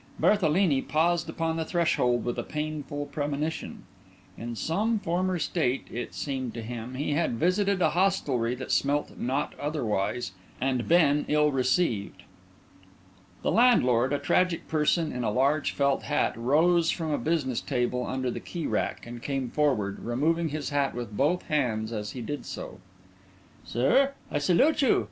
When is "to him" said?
6.55-6.95